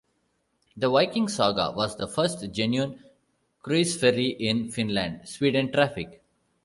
[0.75, 3.03] The Viking Saga was the first genuine
[3.63, 6.23] cruiseferry in Finland- Sweden traffic.